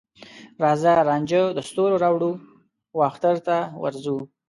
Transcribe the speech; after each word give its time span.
راځې 0.63 0.91
رانجه 1.09 1.41
د 1.57 1.59
ستوروراوړو، 1.69 2.31
واخترته 2.99 3.57
ورځو 3.83 4.17